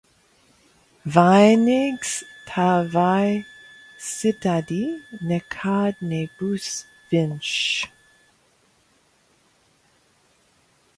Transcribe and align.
Vainīgs, 1.17 2.13
tā 2.47 2.65
vai 2.95 3.27
citādi, 4.07 4.79
nekad 5.35 6.03
nebūs 6.15 6.73
viņš. 7.15 7.55